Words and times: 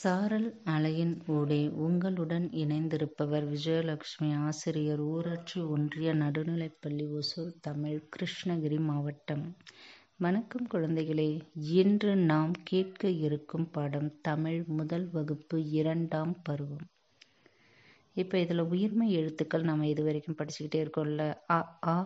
சாரல் 0.00 0.46
அலையின் 0.66 1.14
ஊடே 1.28 1.58
உங்களுடன் 1.78 2.46
இணைந்திருப்பவர் 2.54 3.46
விஜயலட்சுமி 3.46 4.28
ஆசிரியர் 4.42 5.02
ஊராட்சி 5.08 5.60
ஒன்றிய 5.68 6.12
நடுநிலைப்பள்ளி 6.14 7.06
ஒசூர் 7.12 7.50
தமிழ் 7.60 7.98
கிருஷ்ணகிரி 8.10 8.78
மாவட்டம். 8.84 9.44
வணக்கம் 10.18 10.66
குழந்தைகளே. 10.66 11.28
இன்று 11.74 12.14
நாம் 12.24 12.54
கேட்க 12.64 13.10
இருக்கும் 13.20 13.68
பாடம் 13.70 14.10
தமிழ் 14.22 14.60
முதல் 14.74 15.06
வகுப்பு 15.10 15.58
இரண்டாம் 15.72 16.34
பருவம். 16.42 16.86
இப்போ 18.16 18.36
இதில் 18.38 18.68
உயிர்மை 18.70 19.08
எழுத்துக்கள் 19.12 19.62
நம்ம 19.62 19.86
இது 19.86 20.02
வரைக்கும் 20.02 20.36
படிச்சுக்கிட்டே 20.36 20.80
இருக்கோம்ல. 20.84 21.24
அ 21.50 21.58
ஆ 21.88 21.96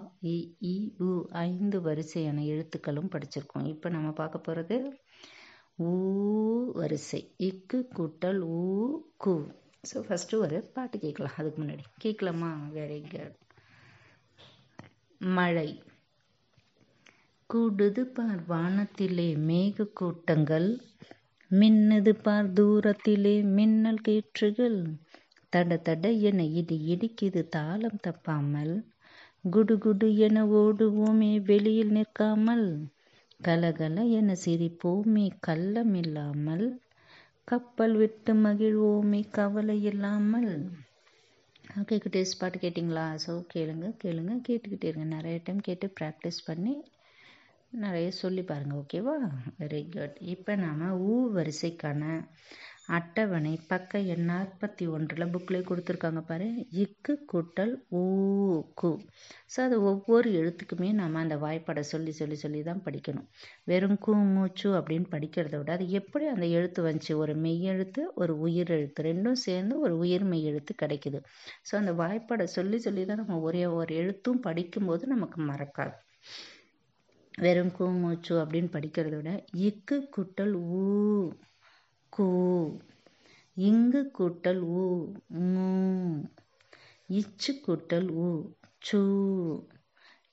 இ 0.67 0.77
உ 1.03 1.11
ஐந்து 1.47 1.81
வரிசையான 1.81 2.39
எழுத்துக்களும் 2.47 3.13
படிச்சிருக்கோம். 3.13 3.67
இப்போ 3.67 3.89
நம்ம 3.89 4.11
பார்க்க 4.15 4.39
போகிறது 4.41 4.77
ஊ 5.79 5.93
வரிசை. 6.75 7.21
இக்கு 7.39 7.79
கூட்டல் 7.97 8.41
ஊ 8.57 8.61
கு. 9.25 9.35
ஸோ 9.85 9.97
ஃபஸ்ட்டு 10.09 10.39
ஒரு 10.39 10.59
பாட்டு 10.73 10.99
கேட்கலாம். 10.99 11.35
அதுக்கு 11.37 11.63
முன்னாடி. 11.63 11.85
கேட்கலாமா? 11.99 12.51
வெரி 12.73 13.01
குட் 13.11 13.35
மழை. 15.21 15.69
கூடுது 17.51 18.03
பார் 18.17 18.43
வானத்திலே 18.49 19.37
மேக 19.49 19.87
கூட்டங்கள். 19.93 20.69
மின்னுது 21.51 22.13
பார் 22.23 22.53
தூரத்திலே 22.53 23.45
மின்னல் 23.57 24.01
கீற்றுகள் 24.01 24.79
தட 25.53 25.77
தட 25.79 26.11
என 26.21 26.45
இடி 26.61 26.77
இடிக்குது 26.95 27.49
தாளம் 27.49 28.01
தப்பாமல். 28.07 28.75
குடு 29.51 29.79
குடு 29.79 30.17
என 30.17 30.45
ஓடுவோமே 30.45 31.33
வெளியில் 31.43 31.93
நிற்காமல். 31.93 32.67
கலகல 33.45 34.03
என 34.19 34.35
சிரிப்போமே 34.45 35.27
கள்ளமில்லாமல். 35.47 36.67
கப்பல் 37.49 37.95
விட்டு 37.97 38.33
மகிழ்வோமே 38.45 39.21
கவலை 39.31 39.77
இல்லாமல் 39.85 40.51
ஓகே 41.81 41.97
டேஸ்ட் 42.15 42.39
பாட்டு 42.41 42.59
கேட்டிங்களா? 42.59 43.05
ஸோ 43.25 43.33
கேளுங்க 43.55 43.87
கேளுங்க 44.03 44.35
கேட்டுக்கிட்டே 44.49 44.89
இருங்க. 44.91 45.09
நிறைய 45.17 45.37
டைம் 45.45 45.61
கேட்டு 45.61 45.87
ப்ராக்டிஸ் 46.01 46.41
பண்ணி 46.47 46.75
நிறைய 47.77 48.09
சொல்லி 48.21 48.43
பாருங்கள் 48.43 48.81
ஓகேவா 48.81 49.15
வெரி 49.61 49.81
குட் 49.95 50.19
இப்போ 50.35 50.53
நாம் 50.57 50.83
ஊ 51.07 51.15
வரிசைக்கான 51.37 52.03
அட்டவணை 52.89 53.53
பக்க 53.69 53.99
எண் 54.13 54.27
நாற்பத்தி 54.31 54.85
ஒன்றில் 54.89 55.31
புக்கில் 55.33 55.67
கொடுத்துருக்காங்க 55.69 56.21
பாரு. 56.21 56.47
இக்கு 56.83 57.13
கூட்டல் 57.33 57.73
ஊ 57.93 58.03
கு. 58.81 58.91
ஸோ 59.53 59.59
அது 59.61 59.77
ஒவ்வொரு 59.83 60.31
எழுத்துக்குமே 60.41 60.91
நம்ம 60.93 61.21
அந்த 61.21 61.37
வாய்ப்பாடை 61.37 61.83
சொல்லி 61.93 62.13
சொல்லி 62.13 62.37
சொல்லி 62.37 62.61
தான் 62.63 62.83
படிக்கணும். 62.87 63.29
வெறும் 63.65 63.99
கூ 63.99 64.15
மூச்சு 64.35 64.69
அப்படின்னு 64.79 65.09
படிக்கிறத 65.15 65.55
விட 65.59 65.73
அது 65.73 65.87
எப்படி 65.91 66.27
அந்த 66.27 66.49
எழுத்து 66.59 66.83
வந்துச்சு? 66.89 67.15
ஒரு 67.15 67.35
மெய் 67.37 67.65
எழுத்து 67.75 68.05
ஒரு 68.15 68.35
உயிர் 68.39 68.73
எழுத்து 68.79 69.07
ரெண்டும் 69.11 69.41
சேர்ந்து 69.47 69.77
ஒரு 69.81 69.97
உயிர் 69.99 70.27
மெய் 70.33 70.49
எழுத்து 70.53 70.75
கிடைக்குது. 70.85 71.21
ஸோ 71.71 71.75
அந்த 71.83 71.95
வாய்ப்பாடை 72.03 72.49
சொல்லி 72.59 72.79
சொல்லி 72.79 73.05
தான் 73.05 73.23
நம்ம 73.23 73.41
ஒரே 73.41 73.65
ஒரு 73.81 73.95
எழுத்தும் 74.03 74.45
படிக்கும்போது 74.49 75.07
நமக்கு 75.07 75.41
மறக்காது. 75.53 75.95
வெறும் 77.39 77.73
கூ 77.73 77.85
மூச்சு 78.03 78.35
அப்படின்னு 78.43 78.71
படிக்கிறத 78.77 79.15
விட 79.17 79.31
இக்கு 79.69 79.97
குட்டல் 80.17 80.55
ஊ 80.77 80.83
கூ. 82.15 82.27
இங்கு 83.57 84.11
கூட்டல் 84.19 84.61
ஊ. 84.77 84.85
மூ. 85.45 85.69
இச்சு 87.09 87.63
கூட்டல் 87.67 88.09
ஊ. 88.19 88.29
சூ. 88.79 89.01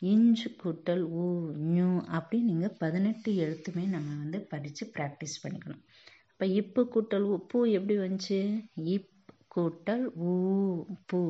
இஞ்சு 0.02 0.56
கூட்டல் 0.64 1.04
ஊ. 1.16 1.26
ஞூ. 1.73 2.02
அப்படி 2.10 2.42
நீங்கள் 2.42 2.76
பதினெட்டு 2.80 3.32
எழுத்துமே 3.32 3.88
நம்ம 3.88 4.18
வந்து 4.18 4.42
படித்து 4.42 4.92
ப்ராக்டிஸ் 4.98 5.42
பண்ணிக்கணும். 5.44 5.84
இப்போ 6.32 6.46
இப்பு 6.46 6.84
கூட்டல் 6.96 7.23
ஊ. 7.23 7.38
பூ 7.48 7.66
எப்படி 7.66 7.98
வந்துச்சு? 7.98 8.40
இப் 8.76 9.10
கூட்டல் 9.56 10.06
ஊ. 10.23 10.34
பூ. 11.06 11.22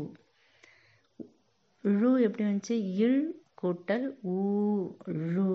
ழு 1.83 2.21
எப்படி 2.21 2.49
வந்துச்சு? 2.49 2.71
இல் 2.97 3.21
கூட்டல் 3.63 4.07
ஊ. 4.23 4.37
ழு. 5.05 5.49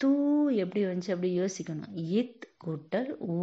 தூ 0.00 0.10
எப்படி 0.50 0.84
வந்துச்சு? 0.84 1.10
அப்படி 1.10 1.40
யோசிக்கணும். 1.40 1.92
இத் 2.12 2.45
கூட்டல் 2.66 3.10
ஊ 3.32 3.36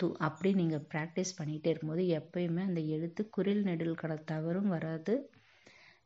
து 0.00 0.06
அப்படி 0.26 0.50
நீங்கள் 0.60 0.86
ப்ராக்டிஸ் 0.92 1.36
பண்ணிகிட்டே 1.38 1.70
இருக்கும்போது 1.72 2.04
எப்பயுமே 2.18 2.62
அந்த 2.68 2.80
எழுத்து 2.96 3.22
குரில் 3.36 3.62
நெடில் 3.68 4.00
தவறும் 4.32 4.72
வராது. 4.74 5.14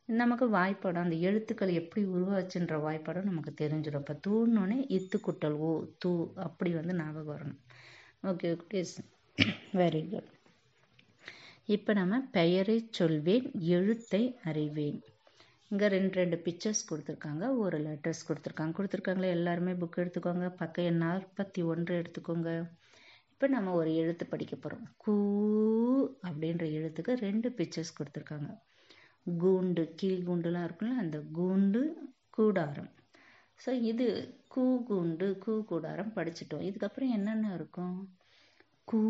நமக்கு 0.09 0.47
வாய்ப்படம். 0.57 1.05
அந்த 1.07 1.17
எழுத்துக்கள் 1.29 1.79
எப்படி 1.81 2.03
உருவாச்சுன்ற 2.15 2.77
வாய்ப்பாடம் 2.87 3.29
நமக்கு 3.31 3.53
தெரிஞ்சிடும். 3.63 4.05
இப்போ 4.05 4.17
தூணுன்னே 4.27 4.79
இத்து 4.99 5.19
குட்டல் 5.27 5.57
ஓ 5.69 5.71
தூ 6.03 6.13
அப்படி 6.47 6.73
வந்து 6.81 6.95
ஞாபகம் 7.01 7.33
வரணும். 7.35 7.61
ஓகே 8.31 8.51
இஸ் 8.83 8.97
வெரி 9.81 10.03
குட் 10.13 10.31
இப்போ 11.75 11.93
நம்ம 11.99 12.15
பெயரை 12.37 12.77
சொல்வேன் 12.99 13.47
எழுத்தை 13.77 14.23
அறிவேன். 14.51 14.99
இங்கே 15.75 15.87
ரெண்டு 15.95 16.15
ரெண்டு 16.21 16.37
பிக்சர்ஸ் 16.47 16.83
கொடுத்துருக்காங்க. 16.91 17.45
ஒரு 17.59 17.77
லெட்டர்ஸ் 17.87 18.27
கொடுத்துருக்காங்க. 18.29 18.75
கொடுத்துருக்காங்களே 18.79 19.29
எல்லாருமே 19.37 19.73
புக் 19.81 19.97
எடுத்துக்கோங்க. 20.03 20.49
பக்க 20.61 20.83
எண் 20.91 21.01
நாற்பத்தி 21.03 21.61
ஒன்று 21.73 21.93
எடுத்துக்கோங்க. 22.01 22.51
இப்போ 23.33 23.47
நம்ம 23.55 23.73
ஒரு 23.79 23.91
எழுத்து 24.01 24.25
படிக்க 24.27 24.55
போகிறோம் 24.57 24.85
கூ 25.03 25.15
அப்படின்ற 26.27 26.65
எழுத்துக்கு 26.79 27.13
ரெண்டு 27.27 27.49
பிக்சர்ஸ் 27.53 27.97
கொடுத்துருக்காங்க. 27.99 28.51
கூண்டு 29.43 29.85
கீழ் 30.01 30.27
கூண்டுலாம் 30.29 30.67
இருக்குல்ல 30.67 31.01
அந்த 31.05 31.19
கூண்டு 31.39 31.83
கூடாரம். 32.37 32.91
ஸோ 33.65 33.73
இது 33.91 34.07
கூ 34.55 34.65
கூண்டு 34.91 35.29
கூ 35.45 35.55
கூடாரம் 35.73 36.13
படிச்சிட்டோம். 36.17 36.67
இதுக்கப்புறம் 36.69 37.15
என்னென்ன 37.17 37.55
இருக்கும்? 37.55 37.97
கூ 38.85 39.03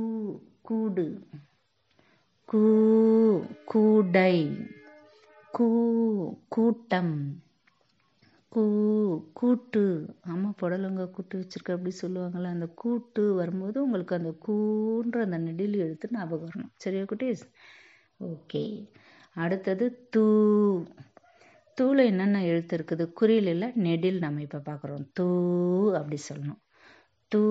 கூடு. 0.63 1.07
கூ 2.49 2.63
கூடை. 3.65 4.33
கூ 5.55 5.67
கூட்டம். 6.49 7.15
கூ 8.53 8.63
கூட்டு. 9.33 9.83
ஆமாம் 10.27 10.55
புடலங்க 10.61 11.11
கூட்டு 11.11 11.39
வச்சுருக்க 11.39 11.73
அப்படி 11.73 11.97
சொல்லுவாங்கள்ல 12.03 12.45
அந்த 12.47 12.67
கூட்டு 12.75 13.35
வரும்போது 13.35 13.83
உங்களுக்கு 13.83 14.15
அந்த 14.15 14.31
கூன்ற 14.47 15.23
அந்த 15.23 15.39
நெடில் 15.39 15.77
எழுத்து 15.77 16.09
ஞாபகம் 16.11 16.49
வரணும். 16.49 16.73
சரியா 16.77 17.03
குட்டீஸ்? 17.03 17.45
ஓகே. 18.21 18.65
அடுத்தது 19.37 20.07
தூ. 20.11 20.25
தூள 21.79 22.05
என்னென்ன 22.05 22.45
எழுத்து 22.45 22.77
இருக்குது? 22.77 23.13
குறியில் 23.21 23.47
இல்லை 23.47 23.73
நெடில் 23.75 24.19
நம்ம 24.19 24.41
இப்போ 24.41 24.59
பார்க்குறோம் 24.59 25.07
தூ 25.13 25.29
அப்படி 25.95 26.19
சொல்லணும். 26.29 26.61
தூ 27.33 27.45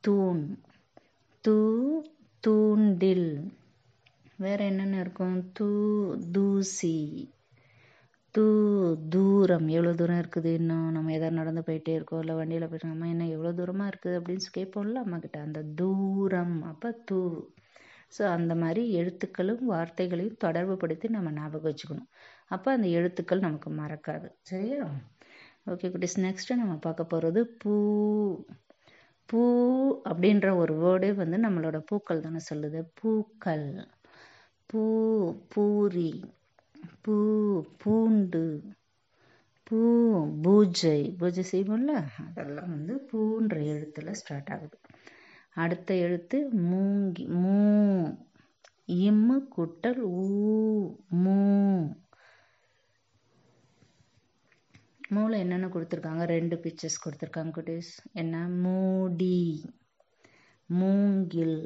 தூண். 0.00 0.44
தூ 1.44 1.56
தூண்டில். 2.40 3.28
வேற 4.38 4.64
என்னென்ன 4.64 5.00
இருக்கும்? 5.00 5.52
தூ 5.52 5.66
தூசி. 6.32 6.96
தூ 8.34 8.44
தூரம். 9.08 9.68
எவ்வளோ 9.68 9.92
தூரம் 9.94 10.18
இருக்குது? 10.18 10.44
இன்னும் 10.44 10.92
நம்ம 10.92 11.12
எதாவது 11.12 11.36
நடந்து 11.36 11.62
போயிட்டே 11.62 11.88
இருக்கோம். 11.88 12.20
இல்லை 12.20 12.34
வண்டியில் 12.34 12.68
போயிட்டு 12.68 12.88
அம்மா 12.88 13.06
என்ன 13.06 13.26
எவ்வளோ 13.26 13.52
தூரமாக 13.52 13.90
இருக்குது 13.90 14.18
அப்படின்னு 14.18 14.54
கேட்போம்ல 14.58 14.94
அம்மா 14.94 15.18
கிட்ட 15.18 15.40
அந்த 15.40 15.62
தூரம். 15.74 16.62
அப்போ 16.62 16.90
தூ. 16.90 17.50
ஸோ 18.18 18.22
அந்த 18.28 18.54
மாதிரி 18.54 18.92
எழுத்துக்களும் 18.94 19.62
வார்த்தைகளையும் 19.64 20.36
தொடர்பு 20.36 20.76
படுத்தி 20.76 21.08
நம்ம 21.08 21.30
ஞாபகம் 21.30 21.74
வச்சுக்கணும். 21.74 22.10
அப்போ 22.46 22.72
அந்த 22.72 22.88
எழுத்துக்கள் 22.88 23.38
நமக்கு 23.38 23.70
மறக்காது. 23.70 24.28
சரியா? 24.42 24.84
ஓகே 25.66 25.88
குட்டிஸ். 25.88 26.18
நெக்ஸ்ட்டு 26.26 26.60
நம்ம 26.62 26.76
பார்க்க 26.76 27.04
போகிறது 27.04 27.46
பூ. 27.46 27.74
பூ 29.26 29.40
அப்படின்ற 30.08 30.56
ஒரு 30.56 30.74
வேர்டே 30.74 31.14
வந்து 31.14 31.36
நம்மளோட 31.38 31.78
பூக்கள் 31.86 32.20
தானே 32.20 32.40
சொல்லுது. 32.50 32.80
பூக்கள். 32.94 33.93
பூ 34.74 34.84
பூரி 35.48 36.24
பூ 37.02 37.14
பூண்டு 37.76 38.62
பூ 39.66 39.78
பூஜை. 40.42 41.14
பூஜை 41.18 41.44
செய்வோம்ல? 41.52 41.92
அதெல்லாம் 42.28 42.70
வந்து 42.70 42.94
பூன்ற 43.10 43.64
எழுத்தில் 43.64 44.12
ஸ்டார்ட் 44.12 44.48
ஆகுது. 44.48 44.78
அடுத்த 45.54 45.94
எழுத்து 45.94 46.48
மூங்கி 46.70 47.24
மூ 47.42 47.58
இம்மு 48.86 49.36
குட்டல் 49.56 50.02
ஊ 50.22 50.26
மூ. 51.24 51.38
மூளை 55.08 55.38
என்னென்ன 55.40 55.66
கொடுத்துருக்காங்க? 55.66 56.24
ரெண்டு 56.24 56.58
பிக்சர்ஸ் 56.58 57.02
கொடுத்துருக்காங்க 57.04 57.54
குட்டீஸ். 57.58 57.92
என்ன? 58.12 58.46
மூடி 58.48 59.64
மூங்கில் 60.66 61.58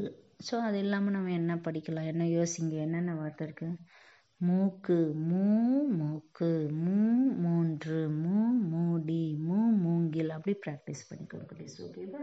ஸோ 0.47 0.55
அது 0.67 0.79
இல்லாமல் 0.85 1.15
நம்ம 1.17 1.33
என்ன 1.41 1.55
படிக்கலாம்? 1.67 2.11
என்ன 2.13 2.25
யோசிங்க? 2.39 2.75
என்னென்ன 2.87 3.15
வார்த்தை 3.21 3.45
இருக்குது 3.47 3.79
மூக்கு 4.41 4.97
மூ 5.29 5.45
மூக்கு 6.01 6.51
மூ 6.83 6.99
மூன்று 7.45 7.97
மூ 8.23 8.37
மூடி 8.73 9.23
மூ 9.47 9.59
மூங்கில். 9.85 10.31
அப்படி 10.37 10.55
ப்ராக்டிஸ் 10.67 11.09
பண்ணிக்கோங்க 11.09 11.47
குட்டீஸ் 11.51 11.79
ஓகேவா 11.87 12.23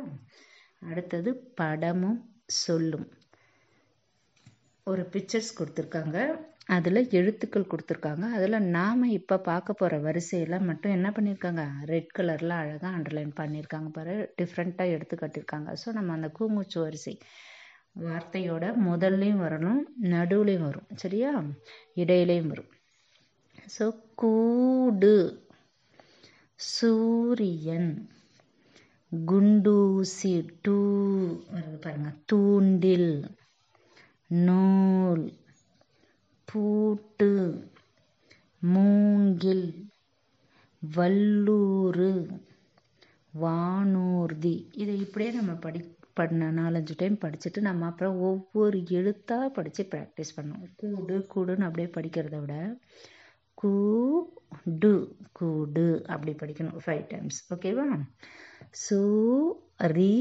அடுத்தது 0.92 1.30
படமும் 1.60 2.20
சொல்லும். 2.64 3.08
ஒரு 4.88 5.04
பிக்சர்ஸ் 5.14 5.58
கொடுத்துருக்காங்க. 5.60 6.18
அதில் 6.76 7.10
எழுத்துக்கள் 7.20 7.72
கொடுத்துருக்காங்க. 7.72 8.26
அதில் 8.38 8.68
நாம் 8.78 9.04
இப்போ 9.18 9.36
பார்க்க 9.50 9.80
போகிற 9.82 9.98
வரிசையெல்லாம் 10.06 10.70
மட்டும் 10.70 10.96
என்ன 10.98 11.10
பண்ணியிருக்காங்க 11.18 11.64
ரெட் 11.92 12.16
கலரில் 12.18 12.56
அழகாக 12.62 12.94
அண்டர்லைன் 12.98 13.34
பண்ணியிருக்காங்க 13.42 13.90
பாரு. 13.98 14.16
டிஃப்ரெண்ட்டாக 14.42 14.96
எடுத்து 14.96 15.18
கட்டியிருக்காங்க 15.24 15.72
ஸோ 15.84 15.92
நம்ம 15.98 16.14
அந்த 16.18 16.30
கூமுச்சு 16.40 16.80
வரிசை. 16.86 17.16
வார்த்தையோட 18.02 18.74
முதல்லையும் 18.86 19.42
வரணும் 19.42 19.82
நடுவுலையும் 20.02 20.64
வரும். 20.64 20.88
சரியா? 20.96 21.44
இடையிலையும் 21.96 22.48
வரும். 22.48 22.70
ஸோ 23.80 24.04
கூடு. 24.16 25.44
சூரியன். 26.56 28.10
குண்டூசி 29.12 30.50
டூ. 30.62 30.78
வருது 31.54 31.80
பாருங்க. 31.82 32.14
தூண்டில். 32.26 33.36
நூல். 34.28 35.34
பூட்டு. 36.46 37.70
மூங்கில். 38.60 39.90
வல்லூறு. 40.82 42.28
வானூர்தி. 43.42 44.68
இதை 44.72 45.00
இப்படியே 45.00 45.32
நம்ம 45.32 45.54
படி 45.54 45.95
பண்ண 46.16 46.50
நாலஞ்சு 46.52 46.94
டைம் 46.98 47.18
படிச்சுட்டு 47.18 47.60
நம்ம 47.62 47.86
அப்புறம் 47.86 48.18
ஒவ்வொரு 48.22 48.78
எழுத்தாக 48.92 49.50
படித்து 49.50 49.84
ப்ராக்டிஸ் 49.92 50.36
பண்ணோம். 50.38 50.64
கூடு 50.82 51.16
கூடுன்னு 51.34 51.68
அப்படியே 51.68 51.90
படிக்கிறத 51.98 52.38
விட 52.40 52.56
கூடு 53.58 54.92
கூடு 55.32 55.86
அப்படி 56.08 56.34
படிக்கணும் 56.34 56.82
ஃபைவ் 56.86 57.06
டைம்ஸ் 57.08 57.40
ஓகேவா 57.54 57.88
சூ 58.84 59.00
ரி 59.96 60.14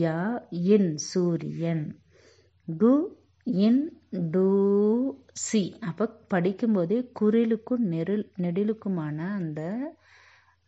யா 0.00 0.18
இன் 0.74 0.90
சூரியன். 1.10 1.84
கு 2.68 2.92
இன் 3.66 3.82
டூ 4.34 4.46
சி. 5.46 5.60
அப்போ 5.80 6.04
படிக்கும்போதே 6.30 6.98
குரிலுக்கும் 7.20 7.84
நெருள் 7.92 8.24
நெடிலுக்குமான 8.38 9.18
அந்த 9.38 9.60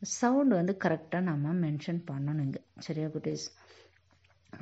சவுண்ட் 0.02 0.54
வந்து 0.54 0.74
கரெக்டாக 0.84 1.28
நம்ம 1.28 1.52
மென்ஷன் 1.60 2.00
பண்ணணுங்க 2.10 2.56
சரியா 2.78 3.08
குட்டீஸ்? 3.08 3.46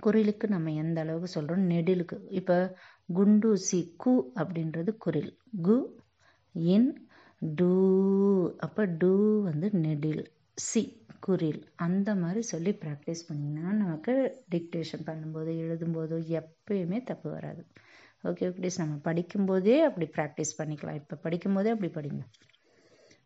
குரிலுக்கு 0.01 0.47
நம்ம 0.47 0.73
எந்த 0.73 1.01
அளவுக்கு 1.01 1.29
சொல்கிறோம் 1.29 1.71
நெடிலுக்கு. 1.71 2.19
இப்போ 2.29 2.77
குண்டூசி 3.15 3.95
கு 4.05 4.13
அப்படின்றது 4.35 4.97
குரில். 4.97 5.37
கு 5.63 5.77
இன் 6.55 7.09
டூ. 7.43 7.73
அப்போ 8.59 8.85
டூ 8.85 9.43
வந்து 9.43 9.71
நெடில். 9.73 10.25
சி 10.55 10.83
குரில். 11.27 11.63
அந்த 11.77 12.15
மாதிரி 12.15 12.41
சொல்லி 12.43 12.71
ப்ராக்டிஸ் 12.71 13.23
பண்ணிங்கன்னா 13.29 13.73
நமக்கு 13.73 14.45
டிக்டேஷன் 14.51 15.07
பண்ணும்போது 15.07 15.51
எழுதும்போதோ 15.65 16.19
எப்பயுமே 16.41 17.03
தப்பு 17.03 17.31
வராது. 17.31 17.63
ஓகே 18.25 18.49
ப்ளீஸ் 18.49 18.77
நம்ம 18.77 18.95
படிக்கும்போதே 19.05 19.83
அப்படி 19.83 20.09
ப்ராக்டிஸ் 20.17 20.59
பண்ணிக்கலாம். 20.59 20.95
இப்போ 20.95 21.17
படிக்கும்போதே 21.23 21.71
அப்படி 21.71 21.93
படிங்க. 21.95 22.23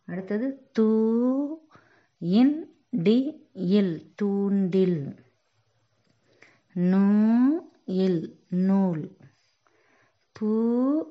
அடுத்தது 0.04 0.69
தூ 0.72 0.88
இன் 2.20 2.56
டி 2.90 3.46
இல். 3.54 4.14
தூண்டில். 4.16 5.25
நூ 6.76 7.05
இல் 7.84 8.38
நூல். 8.49 9.17
பூ 10.32 10.49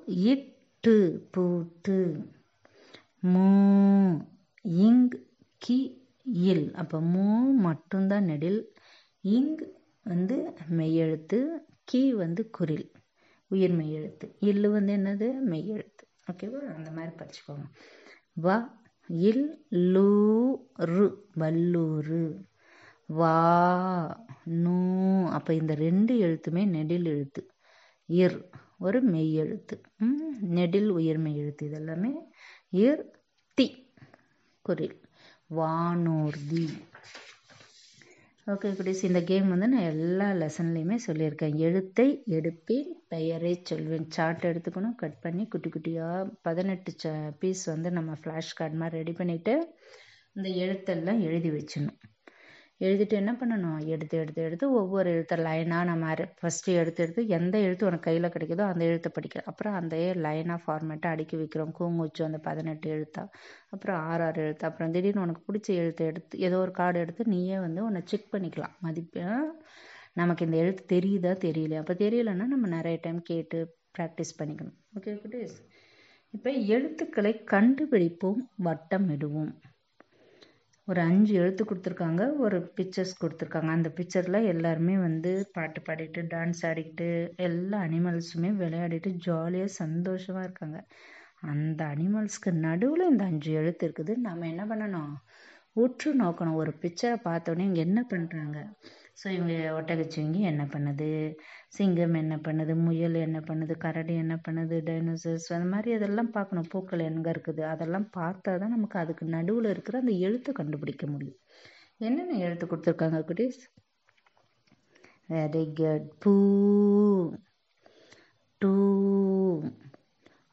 இட்டு 0.06 1.28
பூட்டு 1.32 2.24
மூ 3.26 3.46
இங் 4.62 5.08
கி 5.58 6.08
இல். 6.24 6.74
அப்போ 6.74 7.00
மூ 7.00 7.26
மட்டும்தான் 7.58 8.24
நெடில். 8.24 8.62
இங் 9.22 9.56
வந்து 10.04 10.54
மெய்யெழுத்து 10.70 11.40
கி 11.84 12.14
வந்து 12.14 12.50
குரில் 12.60 12.92
உயிர் 13.48 13.78
மெய்யெழுத்து. 13.78 14.36
இல்லு 14.40 14.72
வந்து 14.72 14.96
என்னது? 14.96 15.28
மெய்யெழுத்து. 15.50 16.06
ஓகேவா? 16.32 16.62
அந்த 16.76 16.92
மாதிரி 16.92 17.16
படிச்சுக்கோங்க. 17.16 17.66
வ 18.44 18.70
இல் 19.08 19.66
லூ 19.70 20.10
ரு. 20.76 21.26
வல்லூரு. 21.38 22.46
வா 23.10 23.36
நூ 24.64 24.78
அப்போ 25.38 25.52
இந்த 25.54 25.74
ரெண்டு 25.86 26.14
எழுத்துமே 26.26 26.64
நெடில் 26.76 27.08
எழுத்து. 27.14 27.42
இர் 28.10 28.38
ஒரு 28.86 29.00
மெய் 29.14 29.32
எழுத்து. 29.44 29.76
நெடில் 30.58 30.90
உயிர் 30.98 31.20
மெய் 31.26 31.40
எழுத்து. 31.44 31.64
இதெல்லாமே 31.70 32.12
இர் 32.86 33.04
தி 33.58 33.68
குரில். 34.66 34.98
வானூர்தி 35.58 36.66
ஓகே 38.54 38.70
குட்டீஸ் 38.78 39.04
இந்த 39.08 39.20
கேம் 39.30 39.48
வந்து 39.52 39.68
நான் 39.68 39.88
எல்லா 39.92 40.28
லெசன்லேயுமே 40.42 40.98
சொல்லியிருக்கேன். 41.06 41.56
எழுத்தை 41.68 42.08
எடுப்பேன் 42.38 42.90
பெயரை 43.14 43.54
சொல்வேன். 43.70 44.06
சார்ட் 44.16 44.44
எடுத்துக்கணும் 44.50 44.98
கட் 45.04 45.22
பண்ணி 45.24 45.44
குட்டி 45.54 45.70
குட்டியாக 45.76 46.28
பதினெட்டு 46.48 46.94
ச 47.04 47.14
பீஸ் 47.40 47.64
வந்து 47.74 47.92
நம்ம 47.98 48.18
ஃப்ளாஷ் 48.22 48.58
கார்டு 48.60 48.78
மாதிரி 48.82 49.00
ரெடி 49.02 49.16
பண்ணிவிட்டு 49.22 49.56
இந்த 50.38 50.50
எழுத்தெல்லாம் 50.66 51.22
எழுதி 51.30 51.52
வச்சிடணும். 51.58 52.00
எழுதிட்டு 52.82 53.16
என்ன 53.20 53.32
பண்ணணும்? 53.40 53.78
எடுத்து 53.94 54.16
எடுத்து 54.22 54.42
எடுத்து 54.48 54.66
ஒவ்வொரு 54.80 55.08
எழுத்தை 55.14 55.36
லைனாக 55.48 55.88
நம்ம 55.90 56.14
ஃபஸ்ட்டு 56.40 56.76
எடுத்து 56.82 57.04
எடுத்து 57.04 57.22
எந்த 57.38 57.56
எழுத்து 57.66 57.88
உனக்கு 57.90 58.08
கையில் 58.08 58.32
கிடைக்குதோ 58.34 58.64
அந்த 58.72 58.84
எழுத்தை 58.86 59.12
படிக்கிறோம் 59.18 59.50
அப்புறம் 59.52 59.76
அந்த 59.80 59.96
லைனாக 60.26 60.60
ஃபார்மேட்டாக 60.66 61.16
அடுக்கி 61.16 61.38
வைக்கிறோம். 61.42 61.72
கூங்குச்சு 61.80 62.24
அந்த 62.24 62.40
பதினெட்டு 62.48 62.90
எழுத்தா. 62.96 63.24
அப்புறம் 63.76 64.00
ஆறு 64.10 64.24
ஆறு 64.24 64.42
எழுத்து. 64.46 64.66
அப்புறம் 64.66 64.92
திடீர்னு 64.92 65.24
உனக்கு 65.26 65.44
பிடிச்ச 65.48 65.70
எழுத்தை 65.84 66.06
எடுத்து 66.08 66.42
ஏதோ 66.48 66.58
ஒரு 66.58 66.72
கார்டு 66.72 67.00
எடுத்து 67.00 67.26
நீயே 67.26 67.60
வந்து 67.60 67.82
உன்னை 67.84 68.02
செக் 68.06 68.32
பண்ணிக்கலாம். 68.34 68.76
மதிப்பேன் 68.88 69.46
நமக்கு 70.14 70.46
இந்த 70.46 70.58
எழுத்து 70.58 70.84
தெரியுதா 70.96 71.32
தெரியல 71.48 71.80
அப்போ 71.84 71.96
தெரியலன்னா 72.04 72.46
நம்ம 72.54 72.68
நிறைய 72.68 72.98
டைம் 73.02 73.22
கேட்டு 73.32 73.58
ப்ராக்டிஸ் 73.98 74.38
பண்ணிக்கணும். 74.40 74.78
ஓகே 74.98 75.14
குட்டீஸ்? 75.24 75.56
இப்போ 76.34 76.50
எழுத்துக்களை 76.76 77.32
கண்டுபிடிப்போம் 77.52 78.42
வட்டம் 78.68 79.08
இடுவோம் 79.10 79.52
ஒரு 80.88 81.00
அஞ்சு 81.02 81.34
எழுத்து 81.34 81.64
கொடுத்துருக்காங்க 81.64 82.24
ஒரு 82.38 82.58
பிக்சர்ஸ் 82.78 83.14
கொடுத்துருக்காங்க. 83.22 83.70
அந்த 83.78 83.90
பிக்சரில் 83.98 84.50
எல்லாருமே 84.54 84.96
வந்து 84.98 85.32
பாட்டு 85.54 85.80
பாடிட்டு 85.82 86.22
டான்ஸ் 86.34 86.62
ஆடிக்கிட்டு 86.70 87.08
எல்லா 87.48 87.78
அனிமல்ஸுமே 87.88 88.52
விளையாடிட்டு 88.62 89.12
ஜாலியாக 89.28 89.76
சந்தோஷமாக 89.82 90.46
இருக்காங்க. 90.48 90.80
அந்த 91.54 91.82
அனிமல்ஸ்க்கு 91.86 92.52
நடுவில் 92.68 93.10
இந்த 93.10 93.24
அஞ்சு 93.24 93.52
எழுத்து 93.52 93.86
இருக்குது. 93.88 94.16
நம்ம 94.28 94.48
என்ன 94.48 94.64
பண்ணணும்? 94.66 95.14
உற்று 95.76 96.12
நோக்கணும். 96.16 96.60
ஒரு 96.64 96.74
பிக்சரை 96.84 97.18
பார்த்தோன்னே 97.30 97.68
இங்கே 97.70 97.82
என்ன 97.82 98.02
பண்ணுறாங்க 98.14 98.60
ஸோ 99.24 99.28
இவங்க 99.30 99.54
ஒட்டகச்சிவிங்கி 99.80 100.40
என்ன 100.40 100.64
பண்ணுது? 100.74 101.38
சிங்கம் 101.68 102.14
என்ன 102.14 102.36
பண்ணுது? 102.38 102.76
முயல் 102.76 103.14
என்ன 103.14 103.40
பண்ணுது? 103.40 103.78
கரடி 103.78 104.16
என்ன 104.16 104.36
பண்ணுது? 104.48 104.78
டைனோசர்ஸ் 104.90 105.48
அந்த 105.54 105.70
மாதிரி 105.74 105.94
அதெல்லாம் 105.94 106.32
பார்க்கணும். 106.32 106.70
பூக்கள் 106.72 107.00
எங்கே 107.00 107.30
இருக்குது? 107.32 107.62
அதெல்லாம் 107.62 108.08
பார்த்தா 108.18 108.58
தான் 108.60 108.76
நமக்கு 108.76 109.00
அதுக்கு 109.00 109.26
நடுவில் 109.26 109.70
இருக்கிற 109.70 110.00
அந்த 110.00 110.12
எழுத்தை 110.12 110.54
கண்டுபிடிக்க 110.54 111.08
முடியும். 111.08 111.40
என்னென்ன 111.98 112.38
எழுத்து 112.38 112.66
கொடுத்துருக்காங்க 112.66 113.20
குட்டீஸ்? 113.30 113.62
வெரி 115.30 115.74
குட் 115.74 116.10
பூ 116.20 116.34
டூ 118.62 118.74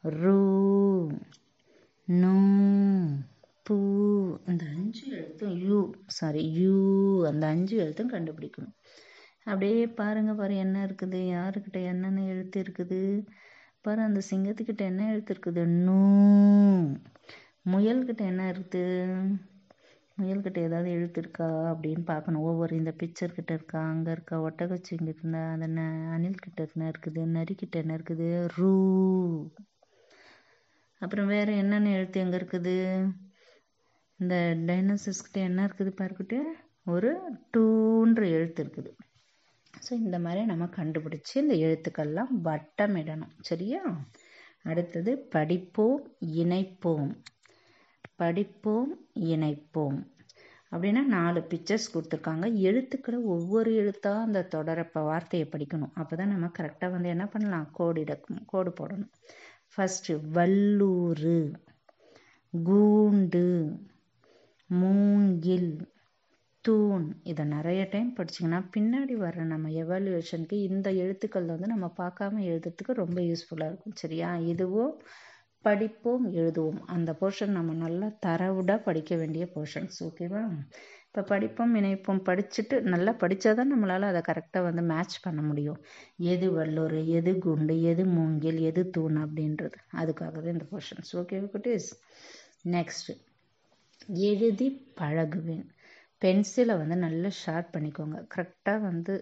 ரூ 0.03 0.39
நூ 2.07 2.33
பூ. 3.63 3.77
அஞ்சு 4.93 5.11
எழுத்தும் 5.17 5.53
யூ 5.67 5.93
சாரி 6.07 6.41
யூ 6.55 6.73
அந்த 7.27 7.47
அஞ்சு 7.47 7.75
எழுத்தும் 7.77 8.11
கண்டுபிடிக்கணும். 8.11 8.75
அப்படியே 9.43 9.87
பாருங்க 9.87 10.33
பாரு 10.33 10.55
என்ன 10.55 10.85
இருக்குது? 10.85 11.19
யாருக்கிட்ட 11.27 11.79
என்னென்ன 11.83 12.25
எழுத்து 12.25 12.63
இருக்குது? 12.63 12.99
பாரு 13.81 14.01
அந்த 14.01 14.21
சிங்கத்துக்கிட்ட 14.29 14.81
என்ன 14.81 15.07
எழுத்து 15.11 15.33
இருக்குது? 15.33 15.63
நூ. 15.65 15.97
முயல்கிட்ட 17.71 18.21
என்ன 18.25 18.51
இருக்குது? 18.51 18.83
முயல்கிட்ட 20.21 20.59
ஏதாவது 20.59 20.91
எழுத்து 20.91 21.21
இருக்கா? 21.21 21.49
அப்படின்னு 21.73 22.03
பார்க்கணும். 22.03 22.41
ஒவ்வொரு 22.41 22.75
இந்த 22.75 22.93
பிக்சர் 23.03 23.35
கிட்ட 23.35 23.53
இருக்கா? 23.53 23.81
அங்கே 23.87 24.11
இருக்கா? 24.11 24.41
ஒட்டகச்சிங்க 24.41 25.09
இருந்தா 25.15 25.43
அந்த 25.51 25.67
ந 25.67 25.89
அணில்கிட்ட 26.17 26.67
என்ன 26.75 26.91
இருக்குது? 26.95 27.23
நரிக்கிட்ட 27.37 27.75
என்ன 27.75 27.95
இருக்குது? 27.95 28.47
ரூ. 28.57 28.73
அப்புறம் 31.01 31.27
வேற 31.27 31.51
என்னென்ன 31.51 31.89
எழுத்து 31.89 32.19
எங்கே 32.19 32.37
இருக்குது? 32.37 32.77
இந்த 34.19 34.35
டைனோசர்ஸ்கிட்ட 34.67 35.39
என்ன 35.49 35.59
இருக்குது 35.67 35.91
பாருக்கிட்ட? 35.99 36.37
ஒரு 36.85 37.09
டூன்ற 37.53 38.21
எழுத்து 38.29 38.63
இருக்குது. 38.63 38.91
ஸோ 39.85 39.91
இந்த 39.91 40.19
மாதிரி 40.19 40.45
நம்ம 40.45 40.65
கண்டுபிடிச்சி 40.75 41.35
இந்த 41.35 41.55
எழுத்துக்கள்லாம் 41.65 42.33
வட்டமிடணும். 42.43 43.33
சரியா? 43.39 43.81
அடுத்தது 44.63 45.11
படிப்போம் 45.35 46.03
இணைப்போம். 46.43 47.11
படிப்போம் 48.15 48.91
இணைப்போம். 49.33 49.99
அப்படின்னா 50.71 51.01
நாலு 51.05 51.39
பிக்சர்ஸ் 51.41 51.89
கொடுத்துருக்காங்க. 51.93 52.45
எழுத்துக்களை 52.67 53.19
ஒவ்வொரு 53.19 53.71
எழுத்தாக 53.73 54.25
அந்த 54.27 54.47
தொடரப்போ 54.55 55.01
வார்த்தையை 55.03 55.49
படிக்கணும். 55.51 55.93
அப்போ 55.93 56.15
தான் 56.15 56.33
நம்ம 56.33 56.51
கரெக்டாக 56.59 56.91
வந்து 56.91 57.09
என்ன 57.09 57.25
பண்ணலாம்? 57.27 57.67
கோடிட 57.79 58.13
கோடு 58.45 58.73
போடணும். 58.79 59.11
ஃபஸ்ட்டு 59.73 60.15
வல்லூர் 60.31 61.31
கூண்டு 62.53 63.45
மூங்கில் 64.81 65.71
தூண் 66.65 67.05
இதை 67.23 67.43
நிறைய 67.45 67.81
டைம் 67.91 68.09
படிச்சிங்கன்னா 68.17 68.59
பின்னாடி 68.75 69.15
வர்ற 69.23 69.41
நம்ம 69.43 69.69
எவாலுவேஷனுக்கு 69.83 70.57
இந்த 70.69 70.87
எழுத்துக்கள் 71.03 71.51
வந்து 71.53 71.67
நம்ம 71.67 71.87
பார்க்காம 71.97 72.41
எழுதுறதுக்கு 72.49 72.93
ரொம்ப 73.03 73.17
யூஸ்ஃபுல்லாக 73.21 73.71
இருக்கும். 73.71 73.95
சரியா? 73.95 74.29
இதுவும் 74.51 74.93
படிப்போம் 75.65 76.25
எழுதுவோம். 76.33 76.79
அந்த 76.85 77.11
போர்ஷன் 77.19 77.55
நம்ம 77.57 77.73
நல்லா 77.83 78.07
தரவுடாக 78.25 78.79
படிக்க 78.83 79.15
வேண்டிய 79.15 79.45
போர்ஷன்ஸ் 79.55 79.97
ஓகேவா 80.07 80.41
இப்போ 81.07 81.23
படிப்போம் 81.31 81.73
இணைப்போம் 81.75 82.21
படிச்சுட்டு 82.29 82.75
நல்லா 82.93 83.11
படித்தா 83.23 83.49
தான் 83.53 83.71
நம்மளால் 83.73 84.07
அதை 84.11 84.21
கரெக்டாக 84.29 84.63
வந்து 84.63 84.83
மேட்ச் 84.83 85.17
பண்ண 85.21 85.41
முடியும். 85.41 85.79
எது 86.31 86.47
வல்லூர் 86.51 86.97
எது 87.17 87.33
குண்டு 87.37 87.75
எது 87.91 88.05
மூங்கில் 88.15 88.59
எது 88.69 88.83
தூண் 88.89 89.17
அப்படின்றது. 89.25 89.77
அதுக்காக 90.01 90.33
தான் 90.45 90.55
இந்த 90.55 90.67
ஓகேவா 90.71 91.13
ஓகே 91.21 91.39
குட்டீஸ்? 91.53 91.89
நெக்ஸ்ட்டு 92.75 93.13
எழுதி 94.29 94.67
பழகுவேன். 94.99 95.65
பென்சிலை 96.21 96.73
வந்து 96.81 96.97
நல்லா 97.05 97.29
ஷார்ப் 97.43 97.73
பண்ணிக்கோங்க. 97.75 98.17
கரெக்டாக 98.35 98.81
வந்து 98.89 99.13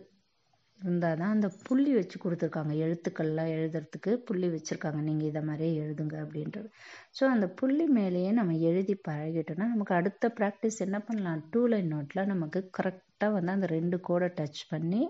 இருந்தால் 0.80 1.20
தான் 1.22 1.34
அந்த 1.36 1.48
புள்ளி 1.66 1.92
வச்சு 1.98 2.18
கொடுத்துருக்காங்க. 2.24 2.74
எழுத்துக்கள்லாம் 2.86 3.52
எழுதுறதுக்கு 3.56 4.12
புள்ளி 4.28 4.48
வச்சுருக்காங்க. 4.54 5.00
நீங்கள் 5.10 5.30
இதை 5.32 5.42
மாதிரியே 5.50 5.74
எழுதுங்க 5.84 6.16
அப்படின்றது. 6.26 6.70
ஸோ 7.18 7.24
அந்த 7.34 7.48
புள்ளி 7.60 7.86
மேலேயே 7.98 8.32
நம்ம 8.40 8.56
எழுதி 8.70 8.96
பழகிட்டோம்னா 9.10 9.68
நமக்கு 9.74 9.94
அடுத்த 10.00 10.32
ப்ராக்டிஸ் 10.40 10.80
என்ன 10.88 11.00
பண்ணலாம்? 11.10 11.44
டூ 11.54 11.62
லைன் 11.74 11.92
நோட்டில் 11.96 12.32
நமக்கு 12.34 12.62
கரெக்டாக 12.80 13.32
வந்து 13.38 13.54
அந்த 13.58 13.70
ரெண்டு 13.78 14.00
கோடை 14.10 14.30
டச் 14.40 14.64
பண்ணி 14.74 15.02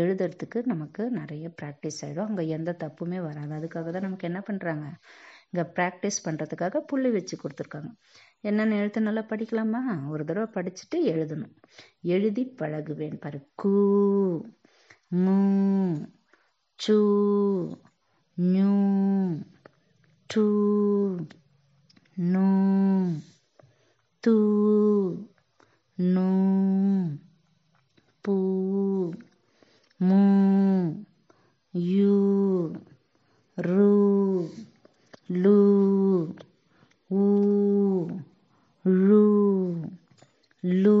எழுதுறதுக்கு 0.00 0.58
நமக்கு 0.72 1.02
நிறைய 1.20 1.46
ப்ராக்டிஸ் 1.60 2.00
ஆகிடும் 2.06 2.28
அங்கே 2.28 2.44
எந்த 2.56 2.70
தப்புமே 2.84 3.20
வராது. 3.28 3.52
அதுக்காக 3.58 3.90
தான் 3.90 4.06
நமக்கு 4.08 4.28
என்ன 4.30 4.40
பண்ணுறாங்க 4.48 4.86
இங்கே 5.52 5.64
ப்ராக்டிஸ் 5.76 6.18
பண்ணுறதுக்காக 6.26 6.80
புள்ளி 6.90 7.10
வச்சு 7.16 7.34
கொடுத்துருக்காங்க. 7.42 7.90
என்னென்னு 8.42 8.72
எழுத்து 8.72 9.00
நல்லா 9.00 9.20
படிக்கலாமா? 9.20 10.08
ஒரு 10.08 10.24
தடவை 10.24 10.48
படிச்சுட்டு 10.54 10.94
எழுதணும். 10.94 11.54
எழுதி 12.02 12.54
பழகுவேன் 12.58 13.20
பாரு. 13.20 13.48
கூ 13.54 13.72
மூ 15.14 15.36
சூ 16.78 16.96
நூ 18.34 18.70
டூ 20.34 20.44
நூ 22.14 22.46
தூ 24.24 24.34
நூ 25.96 26.28
பூ 28.20 28.34
மூ 30.00 30.20
யூ 31.72 32.16
ரூ 33.56 33.90
லூ 35.42 35.58
ஊ 37.10 37.24
ழு 38.84 39.24
லு 40.62 40.98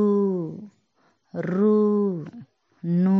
ரு 1.34 1.76
நு 2.82 3.18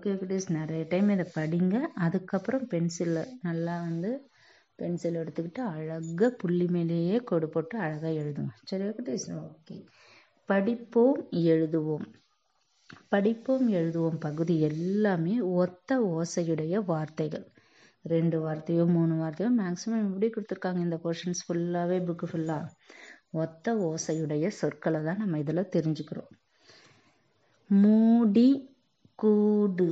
ஓகே 0.00 0.40
நிறைய 0.48 0.86
டைம் 0.88 1.08
இதை 1.08 1.26
படிங்க. 1.34 1.80
அதுக்கப்புறம் 1.80 2.66
பென்சிலில் 2.66 3.32
நல்லா 3.42 3.80
வந்து 3.80 4.30
பென்சில் 4.74 5.14
எடுத்துக்கிட்டு 5.14 5.58
அழகாக 5.58 6.30
புள்ளி 6.30 6.66
மேலேயே 6.66 7.16
கொடு 7.16 7.48
போட்டு 7.48 7.78
அழகாக 7.78 8.12
எழுதுங்க. 8.22 8.52
சரி 8.64 8.84
வெங்கடேஷ் 8.84 9.26
ஓகே 9.40 9.84
படிப்போம் 10.44 11.28
எழுதுவோம். 11.30 12.06
படிப்போம் 13.08 13.72
எழுதுவோம் 13.72 14.18
பகுதி 14.20 14.60
எல்லாமே 14.60 15.40
ஒத்த 15.40 16.00
ஓசையுடைய 16.00 16.84
வார்த்தைகள். 16.84 17.46
ரெண்டு 18.02 18.48
வார்த்தையோ 18.48 18.86
மூணு 18.86 19.14
வார்த்தையோ 19.14 19.50
மேக்ஸிமம் 19.60 20.06
எப்படி 20.06 20.30
கொடுத்துருக்காங்க 20.30 20.78
இந்த 20.78 21.00
கொஷின்ஸ் 21.04 21.44
ஃபுல்லாகவே 21.46 21.98
புக்கு 22.08 22.26
ஃபுல்லாக 22.32 22.66
ஒத்த 23.30 23.74
ஓசையுடைய 23.88 24.48
சொற்களை 24.48 25.02
தான் 25.02 25.16
நம்ம 25.16 25.38
இதில் 25.38 25.70
தெரிஞ்சுக்கிறோம். 25.76 26.30
மூடி 27.66 28.48
கூடு. 29.20 29.88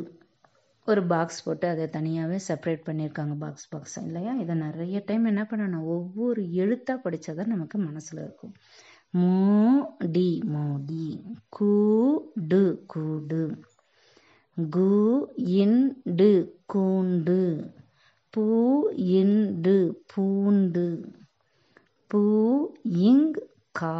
ஒரு 0.88 1.02
பாக்ஸ் 1.06 1.42
போட்டு 1.44 1.66
அதை 1.68 1.86
தனியாகவே 1.88 2.38
செப்பரேட் 2.46 2.86
பண்ணியிருக்காங்க 2.86 3.34
பாக்ஸ் 3.38 3.68
பாக்ஸ் 3.68 3.96
இல்லையா? 4.02 4.32
இதை 4.34 4.54
நிறைய 4.56 5.02
டைம் 5.06 5.24
என்ன 5.24 5.42
பண்ணணும்? 5.50 5.88
ஒவ்வொரு 5.94 6.42
எழுத்தாக 6.54 7.02
படித்தா 7.04 7.34
தான் 7.34 7.52
நமக்கு 7.54 7.78
மனசில் 7.78 8.22
இருக்கும். 8.22 8.54
மோ 9.14 9.32
டி 10.12 10.28
மோடி. 10.54 11.06
கூடு 11.50 12.62
கூடு. 12.86 13.42
கு 14.56 14.88
இண்டு 15.58 16.30
கூண்டு 16.72 17.40
பூ 18.34 18.44
இண்டு 19.18 19.74
பூண்டு 20.12 20.86
பூ 22.10 22.20
இங் 23.08 23.28
கா 23.74 23.94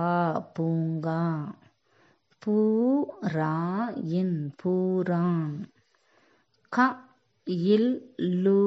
பூங்கா 0.56 1.20
பூ 2.42 2.56
ரா 3.35 3.54
இன் 4.18 4.38
பூரான் 4.61 5.56
க 6.73 6.87
இல் 7.68 7.92
லூ 8.42 8.61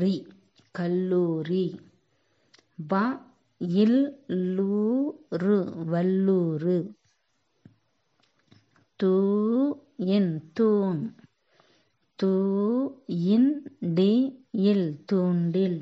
ரி 0.00 0.14
கல்லூரி 0.74 1.66
ப 2.90 3.02
இல் 3.76 4.00
லூரு 4.50 5.58
வல்லூரு 5.90 6.78
தூ 9.00 9.10
இன் 10.16 10.32
தூண் 10.52 11.02
தூ 12.18 12.32
இன் 13.34 13.50
டி 13.98 14.12
இல் 14.70 14.88
தூண்டில் 15.12 15.80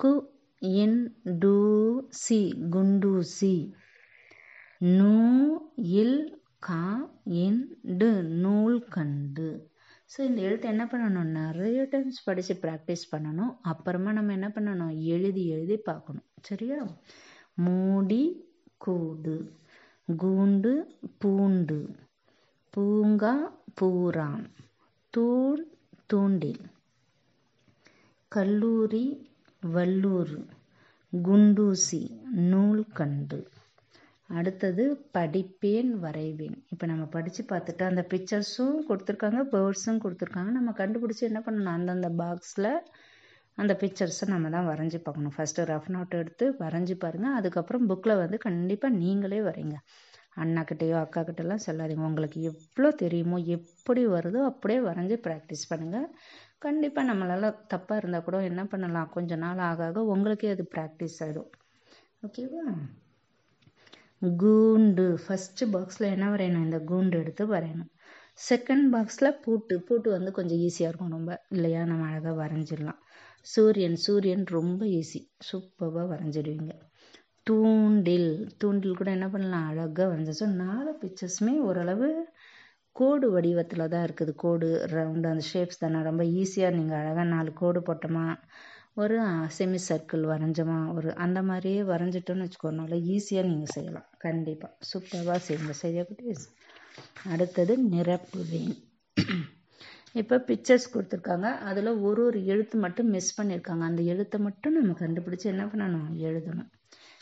கு 0.00 0.12
இன் 0.82 0.98
டூ 1.42 1.56
சி 2.22 2.38
குண்டூசி. 2.72 3.56
நூ 4.98 5.14
இல் 6.00 6.18
கா 6.58 6.82
இன் 7.44 7.62
டு 8.00 8.10
நூல் 8.44 8.76
கண்டு 8.88 9.50
ஸோ 10.12 10.20
இந்த 10.20 10.40
எழுத்து 10.40 10.66
என்ன 10.68 10.84
பண்ணணும்? 10.84 11.30
நிறைய 11.40 11.86
டைம்ஸ் 11.90 12.24
படித்து 12.24 12.54
ப்ராக்டிஸ் 12.62 13.04
பண்ணணும். 13.12 13.52
அப்புறமா 13.62 14.10
நம்ம 14.12 14.32
என்ன 14.32 14.48
பண்ணணும்? 14.48 14.94
எழுதி 15.14 15.42
எழுதி 15.46 15.76
பார்க்கணும். 15.76 16.26
சரியா? 16.40 16.78
மூடி 17.66 18.22
கூடு. 18.76 19.36
கூண்டு 20.12 20.84
பூண்டு. 21.18 21.96
பூங்கா 22.70 23.60
பூரான். 23.80 24.44
தூண் 25.10 25.66
தூண்டில். 26.06 26.60
கல்லூரி 28.28 29.30
வல்லூர். 29.60 30.46
குண்டூசி 31.12 32.20
நூல்கண்டு. 32.30 33.48
அடுத்தது 34.26 35.06
படிப்பேன் 35.14 35.90
வரைவேன். 36.02 36.64
இப்போ 36.68 36.86
நம்ம 36.86 37.04
படித்து 37.04 37.44
பார்த்துட்டு 37.48 37.82
அந்த 37.82 38.06
பிக்சர்ஸும் 38.08 38.78
கொடுத்துருக்காங்க 38.88 39.42
பேர்ட்ஸும் 39.52 40.00
கொடுத்துருக்காங்க. 40.04 40.50
நம்ம 40.50 40.70
கண்டுபிடிச்சி 40.70 41.20
என்ன 41.20 41.42
பண்ணணும்? 41.46 41.74
அந்தந்த 41.78 42.10
பாக்ஸில் 42.18 42.80
அந்த 43.58 43.72
பிக்சர்ஸை 43.80 44.26
நம்ம 44.32 44.46
தான் 44.54 44.68
வரைஞ்சி 44.70 44.98
பார்க்கணும். 45.02 45.34
ஃபஸ்ட்டு 45.36 45.66
ரஃப் 45.70 45.90
நோட் 45.94 46.14
எடுத்து 46.20 46.46
வரைஞ்சி 46.62 46.94
பாருங்கள் 47.04 47.36
அதுக்கப்புறம் 47.38 47.86
புக்கில் 47.90 48.20
வந்து 48.22 48.38
கண்டிப்பாக 48.46 48.98
நீங்களே 49.02 49.40
வரைங்க 49.48 49.76
அண்ணாக்கிட்டேயோ 50.42 50.96
அக்காக்கிட்டலாம் 51.02 51.64
சொல்லாதீங்க. 51.66 52.04
உங்களுக்கு 52.10 52.38
எவ்வளோ 52.50 52.88
தெரியுமோ 53.02 53.36
எப்படி 53.56 54.02
வருதோ 54.14 54.40
அப்படியே 54.50 54.80
வரைஞ்சி 54.88 55.18
ப்ராக்டிஸ் 55.26 55.64
பண்ணுங்கள் 55.72 56.08
கண்டிப்பாக 56.66 57.08
நம்மளால் 57.10 57.48
தப்பாக 57.72 58.00
இருந்தால் 58.00 58.26
கூட 58.28 58.36
என்ன 58.50 58.62
பண்ணலாம்? 58.72 59.12
கொஞ்ச 59.16 59.36
நாள் 59.44 59.62
ஆக 59.70 59.84
ஆக 59.88 60.04
உங்களுக்கே 60.14 60.52
அது 60.56 60.64
ப்ராக்டிஸ் 60.74 61.18
ஆகிடும் 61.26 61.50
ஓகேவா 62.26 62.64
கூண்டு. 64.40 65.04
ஃபஸ்ட்டு 65.24 65.64
பாக்ஸில் 65.72 66.12
என்ன 66.14 66.26
வரையணும்? 66.34 66.66
இந்த 66.68 66.78
கூண்டு 66.90 67.16
எடுத்து 67.22 67.44
வரையணும். 67.54 67.90
செகண்ட் 68.48 68.86
பாக்ஸில் 68.94 69.38
பூட்டு. 69.44 69.74
பூட்டு 69.88 70.08
வந்து 70.16 70.30
கொஞ்சம் 70.38 70.60
ஈஸியாக 70.66 70.90
இருக்கும் 70.90 71.14
ரொம்ப. 71.16 71.32
இல்லையா? 71.56 71.80
நம்ம 71.90 72.06
அழகாக 72.10 72.34
வரைஞ்சிடலாம். 72.42 73.00
சூரியன் 73.44 73.96
சூரியன் 74.06 74.44
ரொம்ப 74.56 74.80
ஈஸி 74.98 75.20
சூப்பராக 75.48 76.04
வரைஞ்சிடுவீங்க. 76.12 76.72
தூண்டில் 77.46 78.30
தூண்டில் 78.60 78.98
கூட 79.00 79.08
என்ன 79.16 79.26
பண்ணலாம்? 79.34 79.66
அழகாக 79.70 80.06
வரைஞ்சி. 80.10 80.34
ஸோ 80.40 80.46
நாலு 80.62 80.92
பிக்சர்ஸுமே 81.02 81.54
ஓரளவு 81.68 82.08
கோடு 82.96 83.26
வடிவத்தில் 83.34 83.90
தான் 83.94 84.04
இருக்குது. 84.06 84.32
கோடு 84.44 84.68
ரவுண்டு 84.94 85.28
அந்த 85.32 85.44
ஷேப்ஸ் 85.52 85.82
தானே. 85.82 86.00
ரொம்ப 86.10 86.22
ஈஸியாக 86.42 86.76
நீங்கள் 86.78 86.98
அழகாக 87.00 87.26
நாலு 87.34 87.52
கோடு 87.62 87.80
போட்டோமா 87.88 88.24
ஒரு 89.02 89.16
செமி 89.56 89.78
சர்க்கிள் 89.88 90.24
வரைஞ்சோமா 90.32 90.78
ஒரு 90.96 91.08
அந்த 91.24 91.38
மாதிரியே 91.48 91.80
வரைஞ்சிட்டோன்னு 91.92 92.44
வச்சுக்கோனால 92.46 92.98
ஈஸியாக 93.14 93.48
நீங்கள் 93.50 93.74
செய்யலாம். 93.76 94.08
கண்டிப்பாக 94.26 94.72
சூப்பராக 94.90 95.40
செய்யுங்க. 95.48 95.74
செய்யக்கூடிய 95.84 96.34
அடுத்தது 96.34 96.52
அடுத்தது 97.34 97.74
நிரப்புவேன். 97.94 98.74
இப்போ 100.20 100.36
பிக்சர்ஸ் 100.48 100.86
கொடுத்துருக்காங்க. 100.94 101.48
அதில் 101.68 101.90
ஒரு 102.08 102.20
ஒரு 102.26 102.40
எழுத்து 102.52 102.76
மட்டும் 102.78 103.08
மிஸ் 103.14 103.36
பண்ணியிருக்காங்க 103.38 103.84
அந்த 103.90 104.02
எழுத்தை 104.12 104.38
மட்டும் 104.40 104.76
நம்ம 104.78 104.92
கண்டுபிடிச்சி 105.00 105.46
என்ன 105.52 105.64
பண்ணணும்? 105.64 106.08
எழுதணும். 106.28 106.70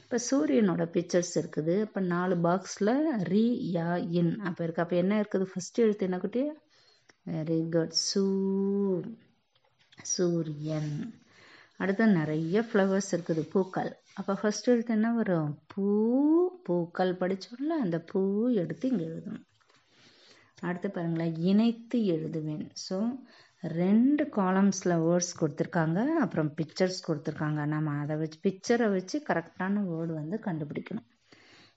இப்போ 0.03 0.19
சூரியனோட 0.31 0.85
பிக்சர்ஸ் 0.97 1.35
இருக்குது. 1.41 1.75
இப்போ 1.87 2.01
நாலு 2.15 2.35
பாக்ஸில் 2.47 2.93
ரி 3.33 3.45
யா 3.77 3.89
இன் 4.21 4.33
அப்போ 4.49 4.61
இருக்குது 4.65 4.85
அப்போ 4.87 4.97
என்ன 4.97 5.21
இருக்குது? 5.23 5.47
ஃபஸ்ட் 5.53 5.81
எழுத்து 5.85 6.07
என்ன 6.09 6.19
குட்டி? 6.19 6.43
வெரி 7.31 7.61
குட் 7.77 7.97
சூ 8.09 8.25
சூரியன். 10.13 10.93
அடுத்து 11.83 12.05
நிறைய 12.19 12.61
ஃப்ளவர்ஸ் 12.69 13.11
இருக்குது. 13.17 13.43
பூக்கள். 13.55 13.91
அப்போ 14.19 14.33
ஃபஸ்ட் 14.43 14.69
எழுத்து 14.73 14.93
என்ன 14.99 15.09
வரும்? 15.13 15.51
பூ 15.73 15.87
பூக்கள். 16.67 17.13
படித்தோம்ல 17.23 17.77
அந்த 17.87 17.99
பூ 18.11 18.21
எடுத்து 18.65 18.91
இங்கே 18.93 19.07
எழுதணும். 19.13 19.47
அடுத்து 20.69 20.91
பாருங்களேன். 20.91 21.35
இணைத்து 21.51 21.99
எழுதுவேன். 22.17 22.67
ஸோ 22.87 22.97
ரெண்டு 23.63 24.25
காலம்ஸில் 24.37 24.95
வேர்ட்ஸ் 25.07 25.35
கொடுத்துருக்காங்க. 25.41 25.99
அப்புறம் 26.25 26.51
பிக்சர்ஸ் 26.55 27.01
கொடுத்துருக்காங்க. 27.09 27.65
நம்ம 27.75 27.97
அதை 28.03 28.17
வச்சு 28.17 28.39
பிக்சரை 28.47 28.89
வச்சு 28.91 29.23
கரெக்டான 29.29 29.83
வேர்டு 29.91 30.13
வந்து 30.21 30.39
கண்டுபிடிக்கணும். 30.47 31.09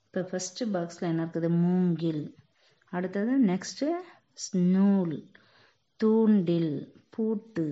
இப்போ 0.06 0.22
ஃபஸ்ட்டு 0.30 0.70
பாக்ஸில் 0.74 1.10
என்ன 1.12 1.24
இருக்குது? 1.25 1.50
மூங்கில். 1.65 2.24
அடுத்தது 2.89 3.34
நெக்ஸ்ட்டு 3.51 3.88
ஸ்னூல் 4.46 5.15
தூண்டில். 6.00 6.74
பூட்டு. 7.10 7.65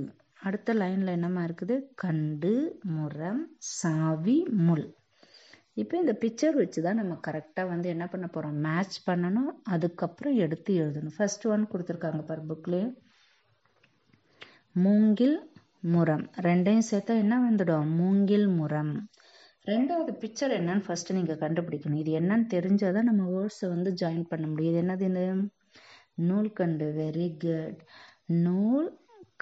அடுத்த 0.47 0.73
லைனில் 0.73 1.15
என்னம்மா 1.17 1.41
இருக்குது? 1.43 1.75
கண்டு 1.95 2.53
முரம் 2.95 3.41
சாவி 3.57 4.37
முள். 4.67 4.85
இப்போ 5.81 5.95
இந்த 5.97 6.13
பிக்சர் 6.21 6.55
வச்சு 6.61 6.79
தான் 6.81 6.99
நம்ம 7.01 7.13
கரெக்டாக 7.27 7.71
வந்து 7.71 7.87
என்ன 7.89 8.05
பண்ண 8.07 8.25
போகிறோம் 8.27 8.57
மேட்ச் 8.65 8.97
பண்ணணும். 9.09 9.51
அதுக்கப்புறம் 9.75 10.35
எடுத்து 10.45 10.71
எழுதணும். 10.83 11.15
ஃபஸ்ட் 11.17 11.45
ஒன் 11.53 11.63
கொடுத்துருக்காங்க 11.71 12.21
பார் 12.29 12.43
புக்லேயும் 12.51 12.93
மூங்கில் 14.83 15.35
முரம். 15.93 16.25
ரெண்டையும் 16.47 16.87
சேர்த்தா 16.91 17.15
என்ன 17.23 17.35
வந்துடும்? 17.47 17.89
மூங்கில் 18.01 18.47
முரம். 18.59 18.93
ரெண்டாவது 19.67 20.11
பிக்சர் 20.21 20.53
என்னன்னு 20.59 20.85
ஃபஸ்ட்டு 20.87 21.17
நீங்கள் 21.17 21.41
கண்டுபிடிக்கணும். 21.43 22.01
இது 22.03 22.11
என்னன்னு 22.19 22.47
தெரிஞ்சால் 22.55 22.95
தான் 22.97 23.09
நம்ம 23.09 23.25
வேர்ட்ஸை 23.33 23.67
வந்து 23.75 23.91
ஜாயின் 24.01 24.25
பண்ண 24.31 24.45
முடியும். 24.47 24.73
இது 24.73 24.81
என்னது 24.83 25.05
இந்த 25.11 25.23
நூல்கண்டு. 26.29 26.87
வெரி 27.01 27.27
குட் 27.43 27.79
நூல் 28.45 28.89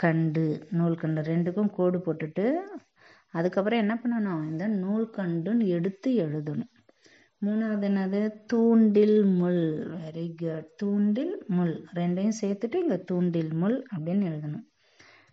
கண்டு 0.03 0.45
நூல்கண்டு. 0.79 1.21
ரெண்டுக்கும் 1.31 1.73
கோடு 1.79 1.97
போட்டுட்டு 2.05 2.45
அதுக்கப்புறம் 3.31 3.79
என்ன 3.79 3.93
பண்ணணும்? 4.03 4.43
இந்த 4.51 4.67
நூல்கண்டுன்னு 4.67 5.67
எடுத்து 5.67 6.11
எழுதணும். 6.25 6.71
மூணாவது 7.45 7.85
என்னது? 7.89 8.19
தூண்டில் 8.45 9.23
முள். 9.23 9.63
வெரி 10.01 10.25
குட் 10.41 10.67
தூண்டில் 10.75 11.35
முள். 11.47 11.75
ரெண்டையும் 11.93 12.39
சேர்த்துட்டு 12.41 12.75
இங்கே 12.75 12.99
தூண்டில் 13.03 13.53
முள் 13.53 13.77
அப்படின்னு 13.95 14.25
எழுதணும். 14.31 14.65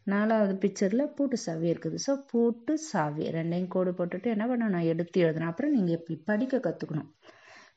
நாலாவது 0.02 0.54
பிக்சரில் 0.54 1.12
பூட்டு 1.16 1.36
சாவி 1.36 1.66
இருக்குது. 1.72 1.98
ஸோ 2.06 2.12
பூட்டு 2.30 2.78
சாவி. 2.78 3.24
ரெண்டையும் 3.30 3.68
கோடு 3.68 3.90
போட்டுட்டு 3.90 4.28
என்ன 4.34 4.46
பண்ணணும்? 4.46 4.88
எடுத்து 4.92 5.18
எழுதணும். 5.24 5.50
அப்புறம் 5.52 5.72
நீங்கள் 5.72 5.96
இப்படி 5.98 6.16
படிக்க 6.30 6.58
கற்றுக்கணும் 6.58 7.10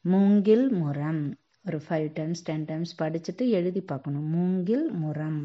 மூங்கில் 0.01 0.65
முரம் 0.73 1.23
ஒரு 1.67 1.79
ஃபைவ் 1.87 2.07
டைம்ஸ் 2.13 2.43
டென் 2.43 2.65
டைம்ஸ் 2.65 2.93
படிச்சுட்டு 3.01 3.43
எழுதி 3.49 3.81
பார்க்கணும். 3.81 4.27
மூங்கில் 4.29 4.85
முரம் 5.03 5.41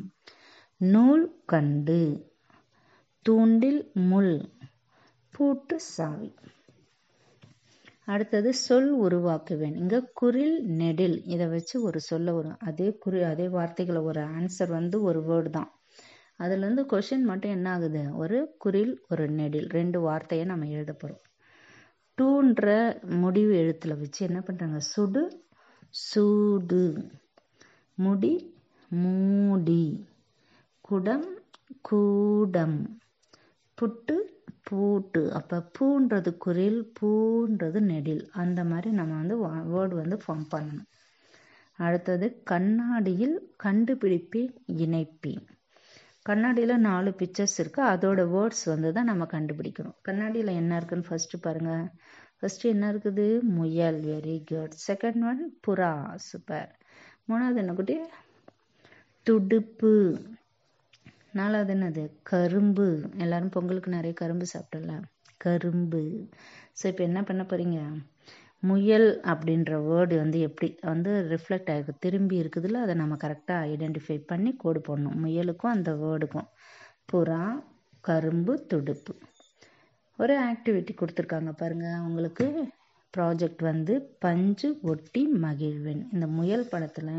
நூல் 0.77 1.25
கண்டு. 1.45 2.01
தூண்டில் 3.27 3.81
முள் 4.11 4.35
பூட்டு 5.35 5.77
சாவி. 5.95 6.29
அடுத்தது 8.05 8.55
சொல் 8.55 8.91
உருவாக்குவேன். 9.01 9.77
இங்கே 9.77 9.99
குரில் 10.21 10.59
நெடில் 10.81 11.17
இதை 11.25 11.47
வச்சு 11.47 11.83
ஒரு 11.83 12.01
சொல்ல 12.01 12.33
வரும் 12.33 12.59
அதே 12.59 12.89
குறி 12.99 13.23
அதே 13.23 13.49
வார்த்தைகளை 13.49 14.01
ஒரு 14.01 14.21
ஆன்சர் 14.37 14.69
வந்து 14.69 15.03
ஒரு 15.03 15.21
வேர்டு 15.21 15.51
தான். 15.51 15.71
அதுலேருந்து 16.39 16.85
கொஷின் 16.93 17.25
மட்டும் 17.25 17.51
என்ன 17.51 17.71
ஆகுது? 17.71 18.03
ஒரு 18.15 18.39
குரில் 18.65 18.95
ஒரு 19.09 19.29
நெடில் 19.31 19.69
ரெண்டு 19.69 20.01
வார்த்தையை 20.01 20.47
நம்ம 20.47 20.67
எழுத 20.67 20.93
போகிறோம் 20.93 21.23
டூன்ற 22.19 22.67
முடிவு 23.21 23.55
எழுத்தில் 23.57 23.99
வச்சு 23.99 24.21
என்ன 24.27 24.43
பண்ணுறாங்க 24.47 24.77
சுடு 24.93 25.23
சூடு. 26.05 26.85
முடி 27.99 28.35
மூடி. 28.91 29.83
குடம் 30.81 31.29
கூடம். 31.81 32.79
புட்டு 33.79 34.17
பூட்டு. 34.69 35.23
அப்போ 35.39 35.57
பூன்றது 35.77 36.31
குரில் 36.45 36.81
பூன்றது 37.01 37.81
நெடில். 37.93 38.23
அந்த 38.43 38.61
மாதிரி 38.65 38.91
நம்ம 39.01 39.17
வந்து 39.23 39.37
வேர்டு 39.75 39.95
வந்து 40.03 40.17
ஃபார்ம் 40.25 40.47
பண்ணணும். 40.55 40.89
அடுத்தது 41.79 42.27
கண்ணாடியில் 42.45 43.37
கண்டுபிடிப்பேன் 43.65 44.53
இணைப்பேன் 44.85 45.45
கண்ணாடியில் 46.23 46.83
நாலு 46.87 47.11
பிக்சர்ஸ் 47.19 47.57
இருக்குது 47.63 47.89
அதோட 47.93 48.21
வேர்ட்ஸ் 48.35 48.65
வந்து 48.65 48.89
தான் 48.93 49.11
நம்ம 49.11 49.25
கண்டுபிடிக்கணும். 49.35 49.97
கண்ணாடியில் 50.03 50.59
என்ன 50.61 50.77
இருக்குன்னு 50.77 51.09
ஃபஸ்ட்டு 51.09 51.41
பாருங்கள் 51.41 51.85
ஃபஸ்ட்டு 52.39 52.71
என்ன 52.73 52.87
இருக்குது? 52.93 53.27
முயல். 53.59 54.01
வெரி 54.13 54.37
குட் 54.51 54.75
செகண்ட் 54.89 55.23
ஒன் 55.31 55.43
புறா. 55.67 55.93
சூப்பர் 56.29 56.71
மூணாவது 57.29 57.61
என்ன 57.63 57.75
குட்டி? 57.75 57.97
துடுப்பு. 59.27 59.95
நாலாவது 61.37 61.73
என்னது? 61.75 62.03
கரும்பு. 62.23 62.87
எல்லாரும் 63.19 63.51
பொங்கலுக்கு 63.51 63.91
நிறைய 63.91 64.13
கரும்பு 64.15 64.47
சாப்பிட்டல 64.55 64.93
கரும்பு. 65.41 66.03
ஸோ 66.79 66.85
இப்போ 66.87 67.03
என்ன 67.05 67.21
பண்ண 67.23 67.43
போகிறீங்க 67.43 67.79
முயல் 68.63 69.09
அப்படின்ற 69.25 69.73
வேர்டு 69.89 70.15
வந்து 70.17 70.39
எப்படி? 70.41 70.69
வந்து 70.83 71.11
ரிஃப்ளெக்ட் 71.33 71.71
ஆகிருக்கு 71.73 71.95
திரும்பி 71.99 72.37
இருக்குதுல்ல 72.43 72.83
அதை 72.85 72.95
நம்ம 72.95 73.17
கரெக்டாக 73.25 73.69
ஐடென்டிஃபை 73.73 74.17
பண்ணி 74.27 74.53
கோடு 74.57 74.81
போடணும். 74.81 75.19
முயலுக்கும் 75.25 75.75
அந்த 75.75 75.93
வேர்டுக்கும் 75.95 76.49
புறா 77.13 77.43
கரும்பு 78.05 78.55
துடுப்பு. 78.67 79.13
ஒரு 80.19 80.35
ஆக்டிவிட்டி 80.51 80.93
கொடுத்துருக்காங்க 80.97 81.53
பாருங்கள் 81.53 81.99
அவங்களுக்கு 82.01 82.47
ப்ராஜெக்ட் 83.15 83.63
வந்து 83.63 83.95
பஞ்சு 84.19 84.69
ஒட்டி 84.83 85.23
மகிழ்வன். 85.43 86.03
இந்த 86.13 86.27
முயல் 86.39 86.69
படத்தில் 86.69 87.13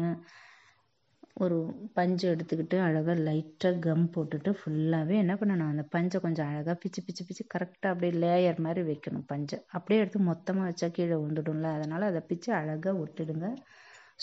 ஒரு 1.37 1.57
பஞ்சு 1.93 2.25
எடுத்துக்கிட்டு 2.33 2.77
அழகாக 2.85 3.15
லைட்டாக 3.27 3.81
கம் 3.85 4.05
போட்டுட்டு 4.13 4.51
ஃபுல்லாகவே 4.59 5.15
என்ன 5.23 5.33
பண்ணணும்? 5.39 5.71
அந்த 5.73 5.83
பஞ்சை 5.95 6.17
கொஞ்சம் 6.23 6.47
அழகாக 6.51 6.75
பிச்சு 6.83 7.01
பிச்சு 7.07 7.23
பிச்சு 7.27 7.43
கரெக்டாக 7.53 7.91
அப்படியே 7.93 8.13
லேயர் 8.23 8.63
மாதிரி 8.65 8.81
வைக்கணும் 8.89 9.27
பஞ்சை. 9.31 9.57
அப்படியே 9.77 10.01
எடுத்து 10.03 10.19
மொத்தமாக 10.29 10.69
வச்சா 10.69 10.89
கீழே 10.95 11.17
விழுந்துடும்ல. 11.21 11.69
அதனால் 11.77 12.09
அதை 12.11 12.21
பிச்சு 12.31 12.49
அழகாக 12.61 12.95
விட்டுடுங்க 13.01 13.49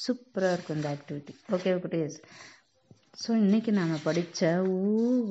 சூப்பராக 0.04 0.54
இருக்கும் 0.56 0.78
இந்த 0.78 0.88
ஆக்டிவிட்டி 0.94 1.34
ஓகே 1.56 1.72
குட்டீஸ் 1.82 2.18
ஸோ 3.22 3.30
இன்றைக்கி 3.42 3.72
நாம் 3.72 4.04
படித்த 4.04 4.40
ஊ 4.76 4.80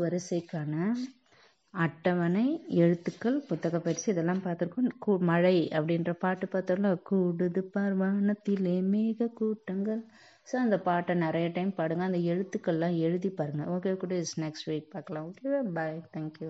வரிசைக்கான 0.02 0.74
அட்டவணை 1.74 2.46
எழுத்துக்கள் 2.82 3.38
புத்தக 3.50 3.78
பயிற்சி 3.86 4.08
இதெல்லாம் 4.12 4.44
பார்த்துருக்கோம். 4.46 4.90
கூ 5.04 5.12
மழை 5.30 5.56
அப்படின்ற 5.78 6.12
பாட்டு 6.24 6.46
பார்த்தோம்ல. 6.48 6.90
கூடுது 7.10 7.62
பார்வானத்திலே 7.76 8.76
மேக 8.92 9.30
கூட்டங்கள் 9.40 10.02
ஸோ 10.48 10.56
அந்த 10.64 10.78
பாட்டை 10.88 11.14
நிறைய 11.26 11.48
டைம் 11.58 11.72
பாடுங்க. 11.80 12.04
அந்த 12.10 12.20
எழுத்துக்கள்லாம் 12.32 12.98
எழுதி 13.08 13.30
பாருங்கள் 13.40 13.72
ஓகே 13.76 13.94
கூட 14.04 14.14
நெக்ஸ்ட் 14.46 14.70
வீக் 14.72 14.94
பார்க்கலாம். 14.96 15.28
Okay 15.32 15.62
bye 15.78 15.98
thank you 16.16 16.50